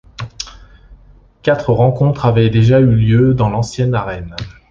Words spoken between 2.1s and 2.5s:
avaient